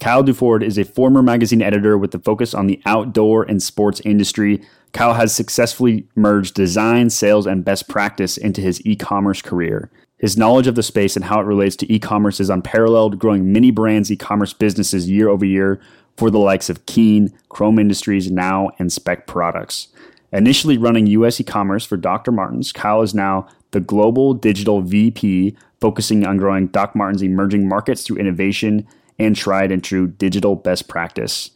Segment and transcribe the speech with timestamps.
[0.00, 4.00] Kyle Duford is a former magazine editor with the focus on the outdoor and sports
[4.04, 4.62] industry.
[4.92, 9.90] Kyle has successfully merged design, sales, and best practice into his e commerce career.
[10.18, 13.52] His knowledge of the space and how it relates to e commerce is unparalleled, growing
[13.52, 15.80] many brands' e commerce businesses year over year
[16.18, 19.86] for the likes of Keen, Chrome Industries, Nau, and Spec Products.
[20.32, 22.32] Initially running US e commerce for Dr.
[22.32, 28.02] Martens, Kyle is now the global digital VP, focusing on growing Doc Martens' emerging markets
[28.02, 28.86] through innovation
[29.18, 31.52] and tried and true digital best practice.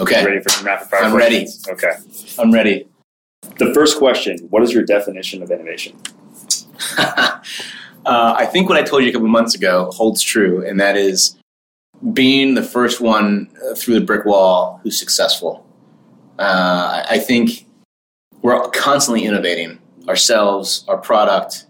[0.00, 0.24] Okay.
[0.24, 1.02] Ready for some rapid fire?
[1.02, 1.46] I'm ready.
[1.68, 1.92] Okay.
[2.38, 2.88] I'm ready.
[3.58, 6.00] The first question What is your definition of innovation?
[6.98, 7.40] uh,
[8.06, 11.36] I think what I told you a couple months ago holds true, and that is
[12.12, 15.66] being the first one uh, through the brick wall who's successful.
[16.38, 17.66] Uh, I think
[18.42, 21.66] we're constantly innovating ourselves, our product,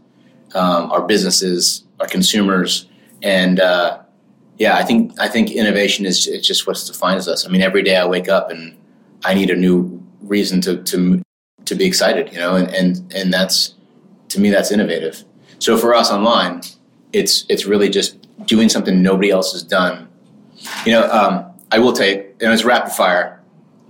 [0.54, 2.86] um, our businesses, our consumers,
[3.22, 3.98] and uh,
[4.58, 7.46] yeah, I think I think innovation is it's just what defines us.
[7.46, 8.76] I mean, every day I wake up and
[9.24, 11.22] I need a new reason to to
[11.64, 13.74] to be excited, you know, and and and that's
[14.28, 15.24] to me that's innovative.
[15.58, 16.62] So for us online,
[17.12, 18.16] it's it's really just
[18.46, 20.08] doing something nobody else has done.
[20.86, 23.40] You know, um, I will tell you, and it's rapid fire.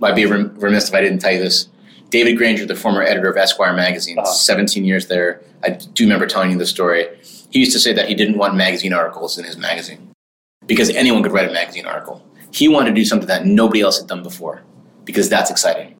[0.01, 1.67] I'd be remiss if I didn't tell you this.
[2.09, 4.29] David Granger, the former editor of Esquire magazine, Uh-huh.
[4.31, 5.41] 17 years there.
[5.63, 7.07] I do remember telling you the story.
[7.49, 10.11] He used to say that he didn't want magazine articles in his magazine
[10.67, 12.23] because anyone could write a magazine article.
[12.51, 14.61] He wanted to do something that nobody else had done before
[15.05, 15.95] because that's exciting.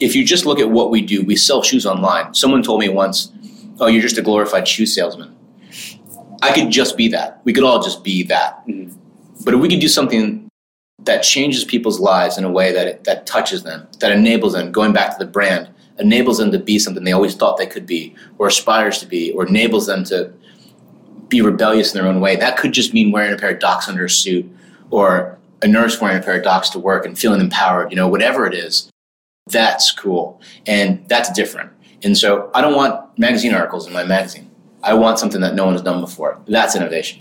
[0.00, 2.34] If you just look at what we do, we sell shoes online.
[2.34, 3.30] Someone told me once,
[3.80, 5.34] "Oh, you're just a glorified shoe salesman."
[6.42, 7.40] I could just be that.
[7.44, 8.66] We could all just be that.
[8.66, 8.92] Mhm.
[9.44, 10.48] But if we could do something
[11.02, 14.92] that changes people's lives in a way that that touches them, that enables them, going
[14.92, 15.68] back to the brand,
[15.98, 19.32] enables them to be something they always thought they could be, or aspires to be,
[19.32, 20.32] or enables them to
[21.28, 22.36] be rebellious in their own way.
[22.36, 24.50] That could just mean wearing a pair of docs under a suit,
[24.90, 27.90] or a nurse wearing a pair of docs to work and feeling empowered.
[27.90, 28.90] You know, whatever it is,
[29.48, 31.70] that's cool, and that's different.
[32.02, 34.50] And so, I don't want magazine articles in my magazine.
[34.82, 36.38] I want something that no one has done before.
[36.46, 37.20] That's innovation.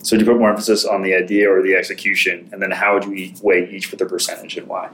[0.00, 2.48] So, do you put more emphasis on the idea or the execution?
[2.52, 4.90] And then, how would you weigh each with a percentage and why?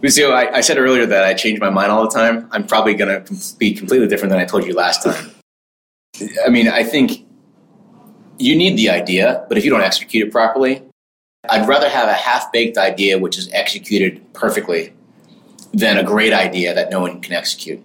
[0.00, 2.48] Lucio, I, I said earlier that I change my mind all the time.
[2.52, 5.32] I'm probably going to be completely different than I told you last time.
[6.44, 7.26] I mean, I think
[8.38, 10.82] you need the idea, but if you don't execute it properly,
[11.48, 14.92] I'd rather have a half baked idea which is executed perfectly
[15.72, 17.82] than a great idea that no one can execute.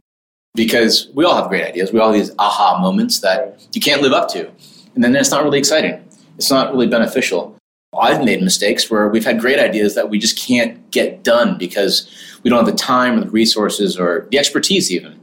[0.56, 1.92] Because we all have great ideas.
[1.92, 4.52] We all have these aha moments that you can't live up to.
[4.94, 6.04] And then it's not really exciting.
[6.38, 7.56] It's not really beneficial.
[7.98, 12.10] I've made mistakes where we've had great ideas that we just can't get done because
[12.42, 15.20] we don't have the time or the resources or the expertise even.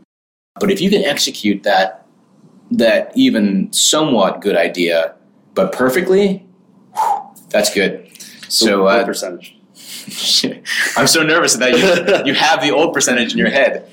[0.60, 2.06] But if you can execute that
[2.72, 5.16] that even somewhat good idea,
[5.54, 6.47] but perfectly,
[6.94, 8.09] whew, that's good.
[8.48, 9.56] So what uh, percentage?
[10.97, 13.91] I'm so nervous that you, you have the old percentage in your head.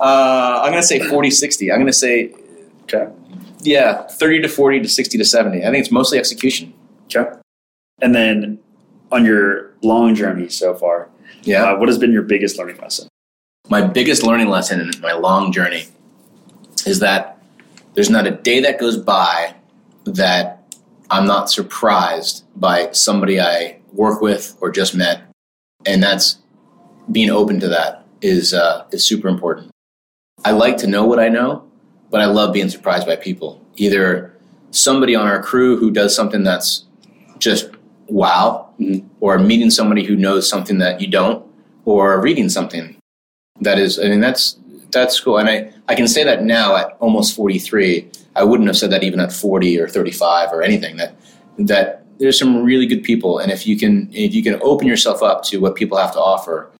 [0.00, 1.70] Uh, I'm going to say 40 60.
[1.70, 2.32] I'm going to say,
[2.92, 3.12] Okay.
[3.62, 5.58] Yeah, 30 to 40 to 60 to 70.
[5.64, 6.72] I think it's mostly execution.
[7.14, 7.30] Okay.
[8.02, 8.58] And then,
[9.12, 11.08] on your long journey so far,
[11.42, 11.64] Yeah.
[11.72, 13.08] uh, what has been your biggest learning lesson?
[13.68, 15.84] my biggest learning lesson in my long journey
[16.86, 17.40] is that
[17.94, 19.54] there's not a day that goes by
[20.04, 20.74] that
[21.08, 25.22] I'm not surprised by somebody I work with or just met,
[25.86, 26.38] and that's
[27.12, 29.70] being open to that is uh, is super important.
[30.44, 31.69] I like to know what I know,
[32.10, 33.60] but I love being surprised by people.
[33.76, 34.34] Either
[34.72, 36.84] somebody on our crew who does something that's
[37.38, 37.70] just
[38.08, 39.04] wow, Mhm.
[39.20, 41.44] or meeting somebody who knows something that you don't,
[41.84, 42.96] or reading something
[43.62, 44.56] that is i mean that's
[44.90, 48.76] that's cool and i i can say that now at almost 43 i wouldn't have
[48.76, 51.14] said that even at 40 or 35 or anything that
[51.58, 55.22] that there's some really good people and if you can if you can open yourself
[55.22, 56.70] up to what people have to offer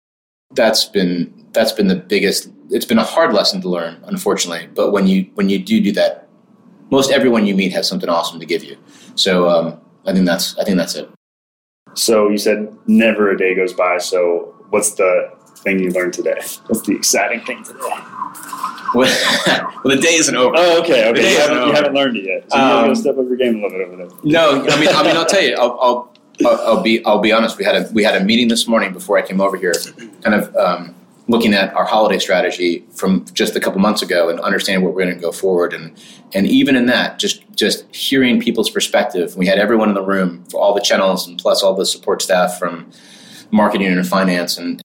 [0.54, 4.90] that's been that's been the biggest it's been a hard lesson to learn unfortunately but
[4.92, 6.28] when you when you do do that
[6.90, 8.76] most everyone you meet has something awesome to give you
[9.14, 11.08] so um, i think that's i think that's it
[11.94, 13.98] So, you said never a day goes by.
[13.98, 15.12] So, what's the
[15.64, 16.38] thing you learned today?
[16.68, 17.80] What's the exciting thing today?
[18.94, 19.10] Well,
[19.84, 20.54] the day isn't over.
[20.56, 21.32] Oh, okay, okay.
[21.32, 22.40] You haven't, you haven't learned it yet.
[22.50, 24.08] So you Um, gotta step up your game a little bit over there.
[24.22, 25.56] No, I mean, I mean, I'll tell you.
[25.58, 25.98] I'll, I'll,
[26.46, 27.58] I'll, I'll be, I'll be honest.
[27.58, 29.74] We had a, we had a meeting this morning before I came over here,
[30.22, 30.94] kind of um,
[31.30, 35.04] looking at our holiday strategy from just a couple months ago and understanding where we're
[35.04, 35.72] going to go forward.
[35.72, 35.96] And,
[36.34, 39.36] and even in that, just, just hearing people's perspective.
[39.36, 42.20] We had everyone in the room for all the channels and plus all the support
[42.20, 42.90] staff from
[43.52, 44.82] marketing and finance, and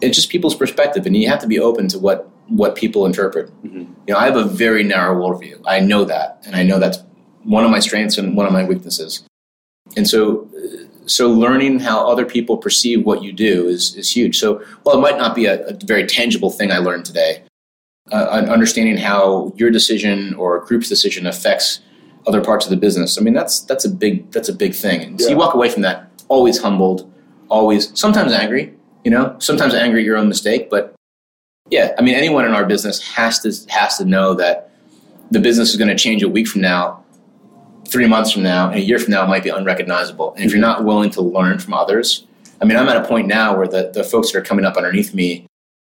[0.00, 1.04] it's just people's perspective.
[1.04, 3.50] And you have to be open to what, what people interpret.
[3.64, 3.88] Mhm.
[4.06, 5.60] You know, I have a very narrow worldview.
[5.66, 6.98] I know that, and I know that's
[7.42, 9.24] one of my strengths and one of my weaknesses.
[9.96, 10.48] And so,
[11.12, 14.38] so learning how other people perceive what you do is, is huge.
[14.38, 17.42] So, while it might not be a, a very tangible thing I learned today,
[18.10, 21.80] uh, understanding how your decision or a group's decision affects
[22.26, 23.18] other parts of the business.
[23.18, 25.02] I mean, that's that's a big that's a big thing.
[25.02, 27.12] And so you walk away from that always humbled,
[27.48, 28.74] always sometimes angry.
[29.04, 30.94] You know, sometimes angry at your own mistake, but
[31.70, 34.70] yeah, I mean, anyone in our business has to has to know that
[35.30, 37.01] the business is going to change a week from now,
[37.92, 40.32] three months from now, and a year from now might be unrecognizable.
[40.34, 42.26] And if you're not willing to learn from others,
[42.60, 44.76] I mean, I'm at a point now where the, the folks that are coming up
[44.76, 45.46] underneath me,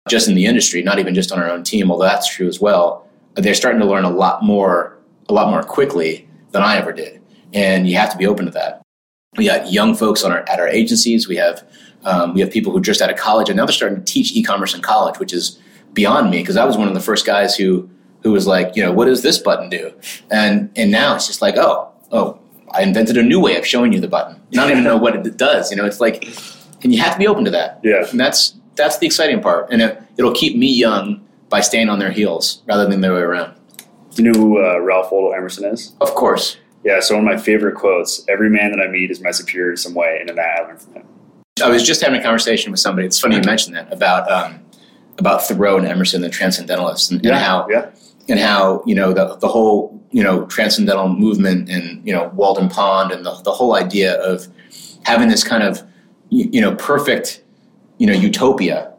[0.09, 2.61] just in the industry, not even just on our own team, although that's true as
[2.61, 4.99] well, they're starting to learn a lot more,
[5.29, 7.21] a lot more quickly than I ever did.
[7.53, 8.83] And you have to be open to that.
[9.37, 11.29] We got young folks on our, at our agencies.
[11.29, 11.67] We have
[12.05, 14.05] um, we have people who are just out of college, and now they're starting to
[14.05, 15.59] teach e-commerce in college, which is
[15.93, 17.89] beyond me because I was one of the first guys who
[18.23, 19.93] who was like, you know, what does this button do?
[20.31, 22.39] And and now it's just like, oh, oh,
[22.73, 24.41] I invented a new way of showing you the button.
[24.53, 25.71] Not even know what it does.
[25.71, 26.25] You know, it's like,
[26.83, 27.81] and you have to be open to that.
[27.83, 28.07] Yeah.
[28.11, 31.99] And that's that's the exciting part, and it, it'll keep me young by staying on
[31.99, 33.55] their heels rather than the other way around.
[34.15, 35.95] Do you know who uh, Ralph Waldo Emerson is?
[36.01, 36.59] Of course.
[36.85, 39.73] Yeah, so one of my favorite quotes every man that I meet is my superior
[39.73, 41.07] in some way, and in that I learned from him.
[41.63, 43.07] I was just having a conversation with somebody.
[43.07, 44.61] It's funny you mentioned that about um,
[45.19, 47.91] about Thoreau and Emerson, the Transcendentalists, and, and how yeah.
[48.29, 52.69] And how you know the the whole you know transcendental movement and you know Walden
[52.69, 54.47] Pond and the the whole idea of
[55.05, 55.83] having this kind of
[56.29, 57.43] you, you know perfect
[57.99, 58.93] you know utopia.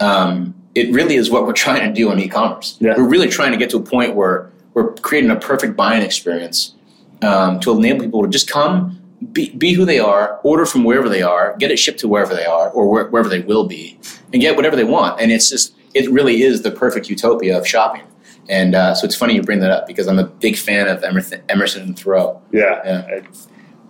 [0.00, 2.76] Um, it really is what we're trying to do in e-commerce.
[2.80, 2.94] Yeah.
[2.96, 6.74] We're really trying to get to a point where we're creating a perfect buying experience
[7.22, 9.00] um, to enable people to just come,
[9.32, 12.34] be, be who they are, order from wherever they are, get it shipped to wherever
[12.34, 13.98] they are or where, wherever they will be,
[14.32, 15.20] and get whatever they want.
[15.20, 18.02] And it's just, it really is the perfect utopia of shopping.
[18.48, 21.02] And uh, so it's funny you bring that up because I'm a big fan of
[21.02, 22.42] Emerson, Emerson and Thoreau.
[22.52, 22.80] Yeah.
[22.84, 23.06] Yeah.
[23.06, 23.22] I,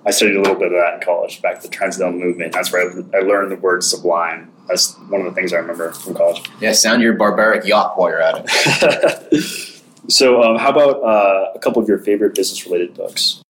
[0.06, 2.52] I studied a little bit of that in college, back to the Transcendental Movement.
[2.52, 4.52] That's where I, I learned the word sublime.
[4.68, 6.42] That's one of the things I remember from college.
[6.60, 9.82] Yeah, sound your barbaric yacht while you're at it.
[10.08, 13.42] so, um, how about uh, a couple of your favorite business related books?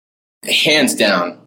[0.43, 1.39] Hands down,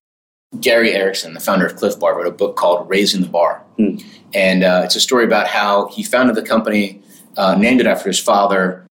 [0.60, 3.62] Gary Erickson, the founder of Clif Bar, wrote a book called Raising the Bar.
[3.76, 3.96] Hmm.
[4.34, 7.02] And uh, it's a story about how he founded the company,
[7.36, 8.85] uh, named it after his father.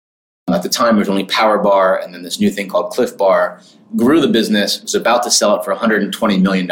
[0.49, 3.17] At the time, there was only Power Bar and then this new thing called Clif
[3.17, 3.61] Bar.
[3.97, 6.71] Grew the business, was about to sell it for $120 million,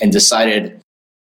[0.00, 0.82] and decided at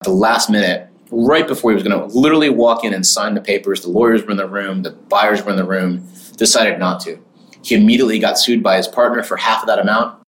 [0.03, 3.41] the last minute, right before he was going to literally walk in and sign the
[3.41, 6.05] papers, the lawyers were in the room, the buyers were in the room,
[6.35, 7.17] decided not to.
[7.63, 10.21] He immediately got sued by his partner for half of that amount,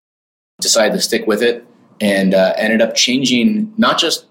[0.61, 1.65] decided to stick with it,
[1.99, 4.27] and uh, ended up changing not just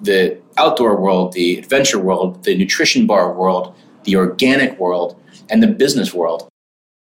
[0.00, 5.68] the outdoor world, the adventure world, the nutrition bar world, the organic world, and the
[5.68, 6.48] business world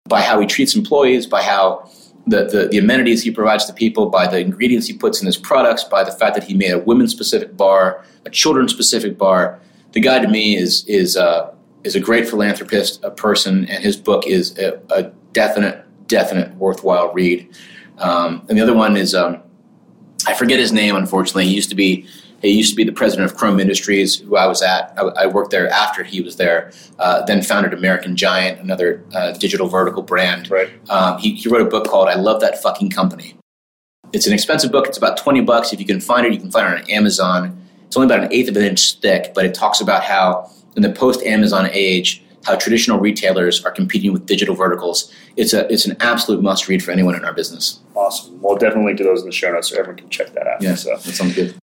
[0.09, 1.89] by how he treats employees, by how
[2.27, 5.37] the, the, the amenities he provides to people, by the ingredients he puts in his
[5.37, 9.61] products, by the fact that he made a women's specific bar, a children's specific bar.
[9.93, 11.53] The guy to me is is uh,
[11.85, 17.13] is a great philanthropist, a person, and his book is a, a definite definite worthwhile
[17.13, 17.49] read.
[17.99, 19.43] Um, and the other one is um,
[20.27, 20.95] I forget his name.
[20.97, 22.07] Unfortunately, he used to be
[22.41, 24.93] he used to be the president of Chrome Industries, who I was at.
[24.97, 26.73] I, I worked there after he was there.
[26.99, 30.51] Uh, then founded American Giant, another uh, digital vertical brand.
[30.51, 30.71] Right.
[30.91, 33.35] Um, he, he wrote a book called "I Love That Fucking Company."
[34.13, 34.87] It's an expensive book.
[34.89, 35.73] It's about twenty bucks.
[35.73, 37.57] If you can find it, you can find it on Amazon.
[37.87, 40.83] It's only about an eighth of an inch thick, but it talks about how in
[40.83, 45.13] the post-Amazon age, how traditional retailers are competing with digital verticals.
[45.37, 47.81] It's a it's an absolute must-read for anyone in our business.
[47.95, 48.41] Awesome.
[48.41, 50.63] We'll definitely link to those in the show notes so everyone can check that out.
[50.63, 51.55] Yeah, So, that sounds good.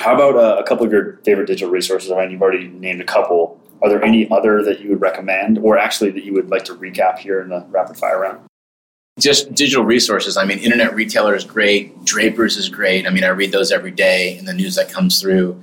[0.00, 2.10] How about uh, a couple of your favorite digital resources?
[2.10, 3.60] I mean, you've already named a couple.
[3.82, 6.74] Are there any other that you would recommend, or actually that you would like to
[6.74, 8.40] recap here in the rapid fire round?
[9.20, 10.36] just digital resources.
[10.36, 12.04] I mean, Internet Retailer is great.
[12.04, 13.06] Drapers is great.
[13.06, 15.60] I mean, I read those every day in the news that comes through.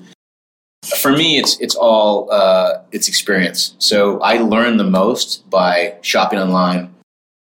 [0.99, 3.75] For me, it's it's all uh, it's experience.
[3.77, 6.93] So I learn the most by shopping online.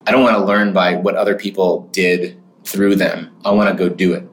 [0.08, 3.30] I don't want to learn by what other people did through them.
[3.46, 4.28] I want to go do it.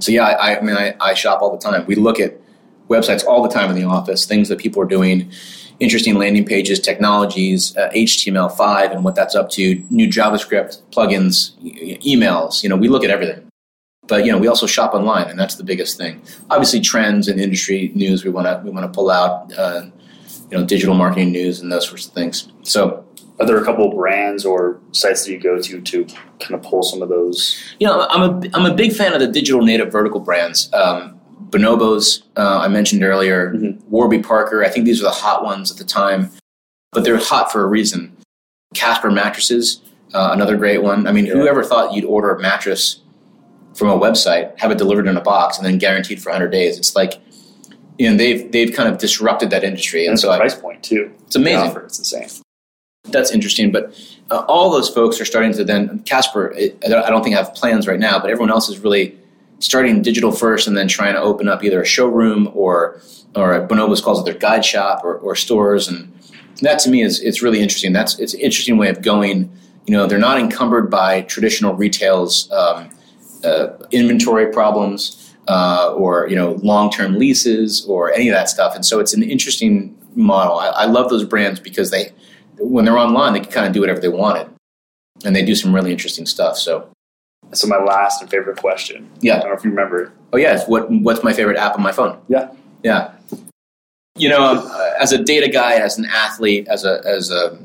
[0.00, 1.86] So yeah, I, I mean, I, I shop all the time.
[1.86, 2.40] We look at
[2.88, 5.30] websites all the time in the office, things that people are doing,
[5.80, 11.54] interesting landing pages, technologies, uh, HTML5 and what that's up to, new JavaScript plugins,
[12.02, 12.62] emails.
[12.62, 13.48] You know, we look at everything.
[14.06, 16.20] But you know, we also shop online, and that's the biggest thing.
[16.50, 19.50] Obviously, trends and industry news we want to we want to pull out.
[19.56, 19.86] Uh,
[20.50, 22.48] you know, digital marketing news and those sorts of things.
[22.62, 23.03] So
[23.40, 26.04] are there a couple of brands or sites that you go to to
[26.38, 27.60] kind of pull some of those?
[27.80, 30.72] You know, I'm a I'm a big fan of the digital native vertical brands.
[30.72, 33.90] Um, Bonobos, uh, I mentioned earlier, mm-hmm.
[33.90, 34.64] Warby Parker.
[34.64, 36.30] I think these are the hot ones at the time,
[36.92, 38.16] but they're hot for a reason.
[38.74, 39.80] Casper mattresses,
[40.14, 41.06] uh, another great one.
[41.06, 41.34] I mean, yeah.
[41.34, 43.00] whoever thought you'd order a mattress
[43.74, 46.78] from a website, have it delivered in a box, and then guaranteed for 100 days?
[46.78, 47.20] It's like
[47.98, 50.82] you know they've they've kind of disrupted that industry, and, and so price I, point
[50.82, 51.12] too.
[51.26, 51.70] It's amazing.
[51.70, 52.28] Offer, it's insane.
[53.04, 53.94] That's interesting, but
[54.30, 56.52] uh, all those folks are starting to then Casper.
[56.52, 59.18] It, I don't think I have plans right now, but everyone else is really
[59.58, 63.00] starting digital first and then trying to open up either a showroom or
[63.36, 66.12] or Bonobos calls it their guide shop or, or stores, and
[66.62, 67.92] that to me is it's really interesting.
[67.92, 69.50] That's it's an interesting way of going.
[69.86, 72.88] You know, they're not encumbered by traditional retail's um,
[73.44, 78.74] uh, inventory problems uh, or you know long-term leases or any of that stuff.
[78.74, 80.58] And so it's an interesting model.
[80.58, 82.12] I, I love those brands because they,
[82.58, 84.48] when they're online, they can kind of do whatever they wanted,
[85.24, 86.56] and they do some really interesting stuff.
[86.56, 86.88] So.
[87.52, 89.08] So my last and favorite question.
[89.20, 89.36] Yeah.
[89.36, 90.12] I don't know if you remember.
[90.32, 90.64] Oh yeah.
[90.64, 92.18] What What's my favorite app on my phone?
[92.26, 92.50] Yeah.
[92.82, 93.12] Yeah.
[94.16, 94.70] You know, um,
[95.00, 97.58] as a data guy, as an athlete, as a as a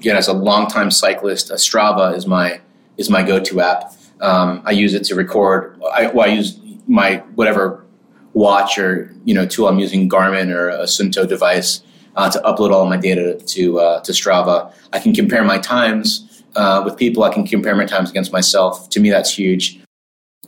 [0.00, 2.60] you know, as a longtime cyclist, Strava is my
[2.96, 3.94] is my go to app.
[4.20, 5.80] Um, I use it to record.
[5.92, 7.84] I, well, I use my whatever
[8.32, 11.82] watch or you know tool I'm using, Garmin or a Suunto device,
[12.16, 14.72] uh, to upload all my data to uh, to Strava.
[14.92, 17.22] I can compare my times uh, with people.
[17.22, 18.88] I can compare my times against myself.
[18.90, 19.80] To me, that's huge.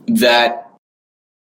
[0.07, 0.71] That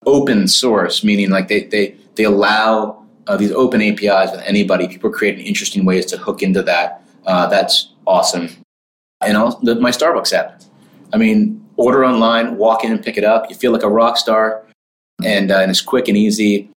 [0.06, 4.88] open source, meaning like they they they allow uh, these open APIs with anybody.
[4.88, 7.02] People create interesting ways to hook into that.
[7.26, 8.48] Uh, that's awesome.
[9.20, 10.62] And also the, my Starbucks app.
[11.12, 13.48] I mean, order online, walk in and pick it up.
[13.50, 14.64] You feel like a rock star
[15.24, 16.70] and, uh, and it's quick and easy.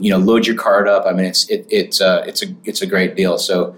[0.00, 1.06] You know, load your card up.
[1.06, 3.38] I mean, it's it, it's uh, it's a it's a great deal.
[3.38, 3.76] So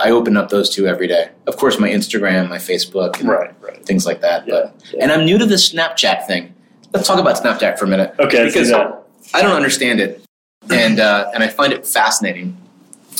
[0.00, 1.30] I open up those two every day.
[1.46, 3.84] Of course, my Instagram, my Facebook, right, right.
[3.84, 4.46] things like that.
[4.46, 5.02] Yeah, but yeah.
[5.02, 6.54] and I'm new to the Snapchat thing.
[6.92, 8.14] Let's talk about Snapchat for a minute.
[8.18, 10.24] Okay, because I don't understand it,
[10.70, 12.56] and uh, and I find it fascinating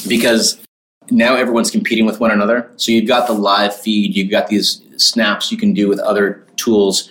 [0.09, 0.65] because
[1.11, 2.71] now everyone's competing with one another.
[2.77, 6.47] So you've got the live feed, you've got these snaps you can do with other
[6.57, 7.11] tools.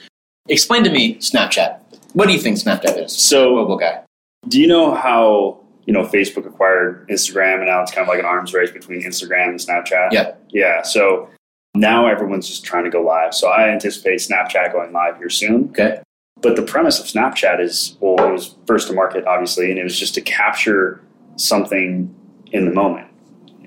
[0.49, 1.79] Explain to me Snapchat.
[2.13, 3.11] What do you think Snapchat is?
[3.11, 4.03] So, mobile guy.
[4.47, 8.19] Do you know how you know Facebook acquired Instagram, and now it's kind of like
[8.19, 10.11] an arms race between Instagram and Snapchat?
[10.11, 10.81] Yeah, yeah.
[10.81, 11.29] So
[11.75, 13.33] now everyone's just trying to go live.
[13.33, 15.69] So I anticipate Snapchat going live here soon.
[15.69, 16.01] Okay.
[16.41, 19.83] But the premise of Snapchat is well, it was first to market, obviously, and it
[19.83, 21.01] was just to capture
[21.37, 22.13] something
[22.51, 23.07] in the moment,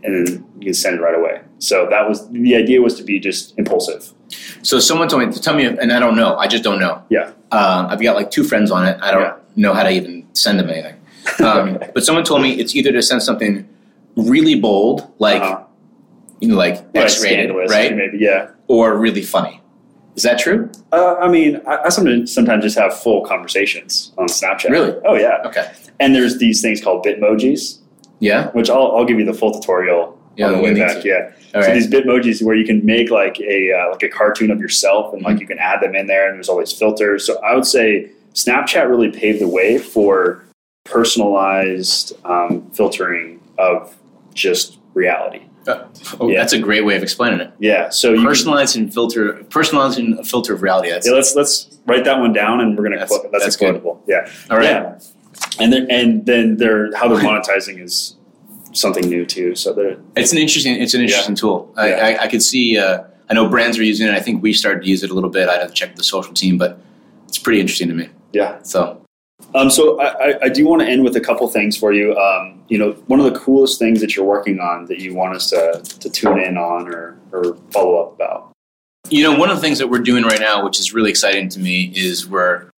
[0.05, 1.41] and then you can send it right away.
[1.59, 4.13] So that was the idea was to be just impulsive.
[4.63, 6.37] So someone told me to tell me, and I don't know.
[6.37, 7.03] I just don't know.
[7.09, 7.33] Yeah.
[7.51, 8.99] Uh, I've got like two friends on it.
[9.01, 9.37] I don't yeah.
[9.57, 10.95] know how to even send them anything.
[11.45, 13.69] Um, but someone told me it's either to send something
[14.17, 15.65] really bold, like uh-huh.
[16.41, 17.95] you know, like X-rated, right?
[17.95, 18.51] Maybe, yeah.
[18.69, 19.61] Or really funny.
[20.17, 20.71] Is that true?
[20.93, 24.71] Uh, I mean, I, I sometimes sometimes just have full conversations on Snapchat.
[24.71, 24.99] Really?
[25.05, 25.43] Oh yeah.
[25.45, 25.71] Okay.
[26.01, 27.79] And there's these things called Bitmojis.
[28.19, 28.51] Yeah.
[28.53, 31.03] Which I'll, I'll give you the full tutorial yeah, on the way back.
[31.03, 31.09] To.
[31.09, 31.33] Yeah.
[31.55, 31.75] All so right.
[31.75, 35.23] these Bitmojis where you can make like a uh, like a cartoon of yourself and
[35.23, 35.43] like mm-hmm.
[35.43, 37.27] you can add them in there and there's always filters.
[37.27, 40.45] So I would say Snapchat really paved the way for
[40.85, 43.97] personalized um, filtering of
[44.35, 45.43] just reality.
[45.67, 45.89] Uh,
[46.21, 46.39] oh, yeah.
[46.39, 47.53] that's a great way of explaining it.
[47.59, 47.89] Yeah.
[47.89, 50.91] So personalizing filter, personalizing a filter of reality.
[50.91, 54.03] yeah, let's let's write that one down, and we're gonna that's, quote, that's, that's quotable.
[54.07, 54.31] Yeah.
[54.49, 54.71] All right.
[54.71, 54.99] Yeah.
[55.59, 58.17] And then and then they're how they're monetizing is
[58.73, 59.57] something new too.
[59.57, 61.41] So that it's an interesting it's an interesting yeah.
[61.41, 61.73] tool.
[61.77, 61.93] I.
[61.93, 62.79] I, I, could see.
[62.79, 64.15] Uh, I know brands are using it.
[64.15, 65.49] I think we started to use it a little bit.
[65.49, 66.79] I'd have to check the social team, but
[67.27, 68.09] it's pretty interesting to me.
[68.33, 68.63] Yeah.
[68.63, 69.03] So.
[69.55, 72.17] Um, so I, I do want to end with a couple things for you.
[72.17, 75.37] Um, you know, one of the coolest things that you're working on that you want
[75.37, 78.53] us to, to tune in on or, or follow up about.
[79.11, 81.49] You know, one of the things that we're doing right now, which is really exciting
[81.51, 82.71] to me, is we're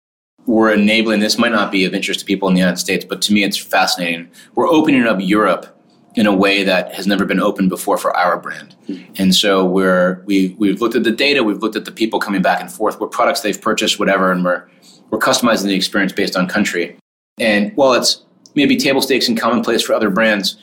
[0.46, 1.20] we're enabling.
[1.20, 3.44] This might not be of interest to people in the United States, but to me,
[3.44, 4.28] it's fascinating.
[4.54, 5.74] We're opening up Europe
[6.16, 8.74] in a way that has never been opened before for our brand.
[8.88, 9.12] Mm-hmm.
[9.18, 12.42] And so we're we we've looked at the data, we've looked at the people coming
[12.42, 14.68] back and forth, what products they've purchased, whatever, and we're
[15.10, 16.96] we're customizing the experience based on country.
[17.38, 18.22] And while it's
[18.54, 20.56] maybe table stakes and commonplace for other brands,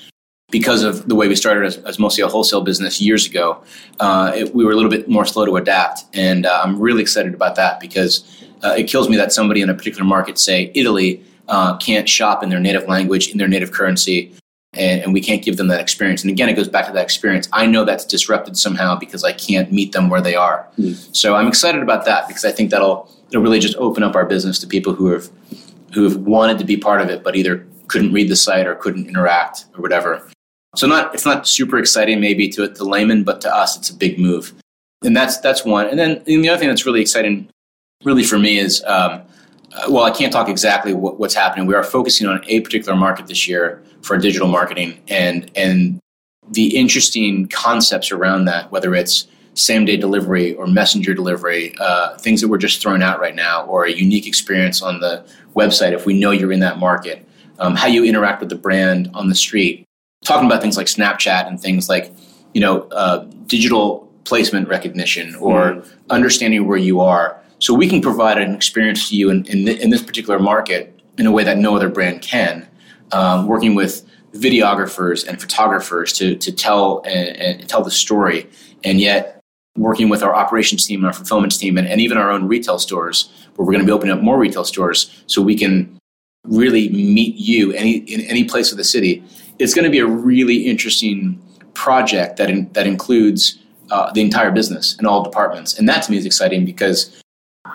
[0.52, 3.64] because of the way we started as, as mostly a wholesale business years ago,
[4.00, 6.04] uh, it, we were a little bit more slow to adapt.
[6.14, 8.24] And uh, I'm really excited about that because
[8.64, 12.44] uh, it kills me that somebody in a particular market, say Italy, uh, can't shop
[12.44, 14.32] in their native language, in their native currency,
[14.78, 16.22] and, and, we can't give them that experience.
[16.22, 17.48] And again, it goes back to that experience.
[17.54, 20.68] I know that's disrupted somehow because I can't meet them where they are.
[20.78, 21.16] Mm.
[21.16, 24.26] So I'm excited about that because I think that'll it'll really just open up our
[24.26, 25.30] business to people who have
[25.94, 28.76] who have wanted to be part of it, but either couldn't read the site or
[28.76, 30.28] couldn't interact or whatever.
[30.76, 33.96] So not it's not super exciting maybe to the layman, but to us it's a
[33.96, 34.54] big move.
[35.04, 35.88] And that's that's one.
[35.88, 37.48] And then and the other thing that's really exciting,
[38.04, 39.22] really for me, is um,
[39.90, 41.66] well, I can't talk exactly what, what's happening.
[41.66, 46.00] We are focusing on a particular market this year for digital marketing, and and
[46.52, 52.42] the interesting concepts around that, whether it's same day delivery or messenger delivery, uh, things
[52.42, 56.06] that we're just throwing out right now, or a unique experience on the website if
[56.06, 57.28] we know you're in that market,
[57.60, 59.86] um, how you interact with the brand on the street,
[60.24, 62.12] talking about things like Snapchat and things like
[62.54, 65.94] you know uh, digital placement recognition or mm.
[66.10, 67.40] understanding where you are.
[67.60, 71.26] So we can provide an experience to you in, in, in this particular market in
[71.26, 72.68] a way that no other brand can.
[73.12, 78.50] Um, working with videographers and photographers to to tell and, and, tell the story,
[78.84, 79.40] and yet
[79.78, 82.80] working with our operations team and our fulfillment team and, and even our own retail
[82.80, 85.98] stores, where we're going to be opening up more retail stores, so we can
[86.46, 89.24] really meet you any in any place of the city.
[89.60, 91.42] It's going to be a really interesting
[91.74, 93.60] project that in, that includes
[93.92, 97.22] uh, the entire business and all departments, and that to me is exciting because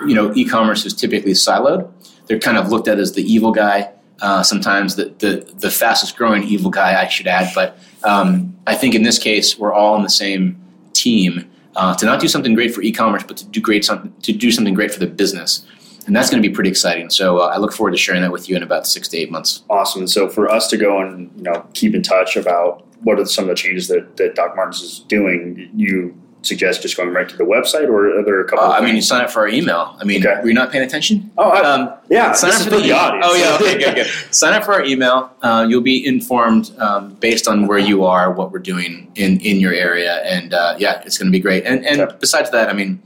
[0.07, 1.91] you know e-commerce is typically siloed.
[2.27, 3.91] They're kind of looked at as the evil guy.
[4.23, 7.53] Uh, sometimes the, the the fastest growing evil guy, I should add.
[7.55, 10.61] But um, I think in this case, we're all in the same
[10.93, 14.33] team uh, to not do something great for e-commerce, but to do great something to
[14.33, 15.67] do something great for the business
[16.07, 17.11] and that's going to be pretty exciting.
[17.11, 19.31] So uh, I look forward to sharing that with you in about six to eight
[19.31, 19.63] months.
[19.71, 20.07] Awesome.
[20.07, 23.45] So for us to go and you know keep in touch about what are some
[23.45, 27.37] of the changes that, that Doc Martens is doing, you suggest just going right to
[27.37, 28.65] the website, or are there a couple?
[28.65, 29.97] Uh, I mean, you sign up for our email.
[29.99, 30.41] I mean, okay.
[30.41, 31.31] were you not paying attention?
[31.37, 32.33] Oh, I, um, yeah.
[32.33, 33.27] Sign up for the, the audience.
[33.29, 33.57] Oh, yeah.
[33.61, 34.07] Okay, good, good.
[34.35, 35.33] sign up for our email.
[35.43, 39.61] Uh, you'll be informed um, based on where you are, what we're doing in in
[39.61, 41.65] your area, and uh, yeah, it's going to be great.
[41.65, 42.17] And and okay.
[42.21, 43.03] besides that, I mean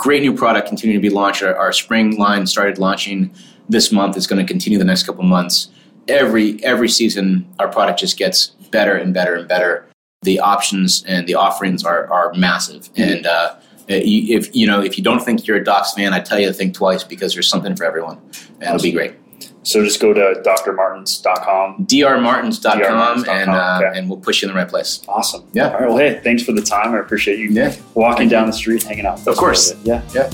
[0.00, 1.42] great new product continuing to be launched.
[1.42, 3.34] Our, our spring line started launching
[3.68, 4.16] this month.
[4.16, 5.68] It's going to continue the next couple months.
[6.08, 9.86] Every every season, our product just gets better and better and better.
[10.22, 12.92] The options and the offerings are are massive.
[12.92, 13.02] Mm-hmm.
[13.02, 13.56] And uh,
[13.88, 16.52] if you know if you don't think you're a Docs fan, I tell you to
[16.52, 18.18] think twice because there's something for everyone,
[18.60, 19.14] and it'll be great.
[19.62, 21.86] So just go to drmartens.com.
[21.86, 23.98] drmartens.com, drmartens.com and, uh, okay.
[23.98, 25.02] and we'll push you in the right place.
[25.06, 25.46] Awesome.
[25.52, 25.68] Yeah.
[25.68, 25.88] All right.
[25.88, 26.94] Well, hey, thanks for the time.
[26.94, 27.74] I appreciate you yeah.
[27.94, 28.52] walking Thank down you.
[28.52, 29.26] the street, hanging out.
[29.26, 29.74] Of course.
[29.84, 30.02] Yeah.
[30.14, 30.30] Yeah.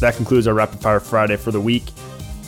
[0.00, 1.84] That concludes our Rapid Fire Friday for the week.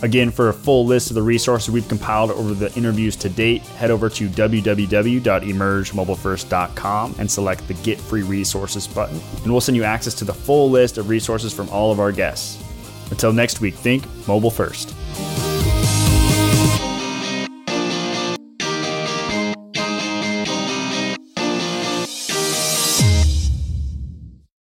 [0.02, 3.60] Again, for a full list of the resources we've compiled over the interviews to date,
[3.62, 9.84] head over to www.emergemobilefirst.com and select the Get Free Resources button, and we'll send you
[9.84, 12.58] access to the full list of resources from all of our guests.
[13.10, 14.94] Until next week, think mobile first.